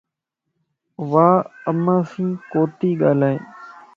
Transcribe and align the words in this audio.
وامانسين 1.11 2.29
ڪوتي 2.51 2.89
ڳالھائي 3.01 3.37